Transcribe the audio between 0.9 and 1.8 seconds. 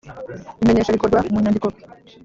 rikorwa mu nyandiko